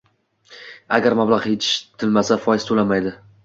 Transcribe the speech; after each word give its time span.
Agar 0.97 1.17
mablag 1.21 1.47
'ishlatilmasa, 1.51 2.41
foiz 2.49 2.69
to'lanmaydi! 2.71 3.17
😎 3.19 3.35